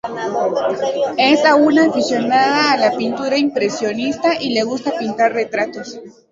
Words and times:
Es 1.15 1.45
aún 1.45 1.77
aficionada 1.77 2.71
a 2.71 2.77
la 2.77 2.93
Pintura 2.97 3.37
impresionista 3.37 4.33
y 4.41 4.49
le 4.55 4.63
gusta 4.63 4.97
pintar 4.97 5.31
retratos. 5.31 6.01